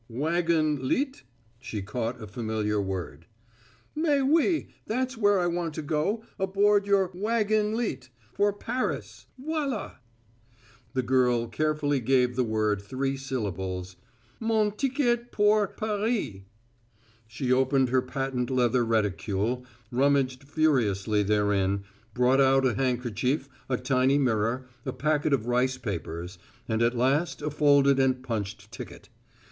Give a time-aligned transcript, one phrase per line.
[0.09, 1.21] "Wagon lit?"
[1.59, 3.27] She caught a familiar word.
[3.93, 9.27] "Mais oui; that's where I want to go aboard your wagon lit, for Paris.
[9.39, 9.97] Voilà!"
[10.95, 13.95] the girl carefully gave the word three syllables
[14.39, 16.45] "mon ticket pour Paree!"
[17.27, 21.83] She opened her patent leather reticule, rummaged furiously therein,
[22.15, 27.43] brought out a handkerchief, a tiny mirror, a packet of rice papers, and at last
[27.43, 29.09] a folded and punched ticket.